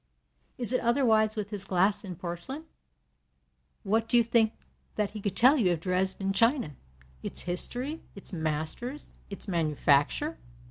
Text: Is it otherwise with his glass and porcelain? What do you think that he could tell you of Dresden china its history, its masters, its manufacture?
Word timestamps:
Is 0.57 0.73
it 0.73 0.79
otherwise 0.81 1.35
with 1.35 1.51
his 1.51 1.63
glass 1.63 2.03
and 2.03 2.17
porcelain? 2.17 2.65
What 3.83 4.09
do 4.09 4.17
you 4.17 4.23
think 4.23 4.53
that 4.95 5.11
he 5.11 5.21
could 5.21 5.35
tell 5.35 5.57
you 5.57 5.73
of 5.73 5.79
Dresden 5.79 6.33
china 6.33 6.75
its 7.21 7.41
history, 7.41 8.01
its 8.15 8.33
masters, 8.33 9.11
its 9.29 9.47
manufacture? 9.47 10.39